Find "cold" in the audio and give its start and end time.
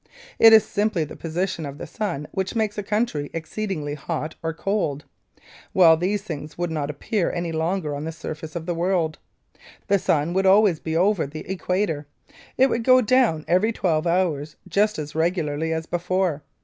4.51-5.05